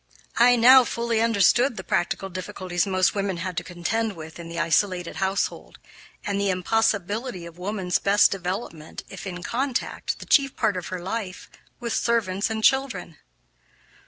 [0.37, 4.59] I now fully understood the practical difficulties most women had to contend with in the
[4.59, 5.77] isolated household,
[6.25, 10.99] and the impossibility of woman's best development if in contact, the chief part of her
[11.03, 13.17] life, with servants and children.